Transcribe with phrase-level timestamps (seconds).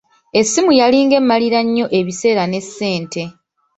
[0.39, 3.23] Essimu yalinga emmalira nnyo ebiseera ne ssente.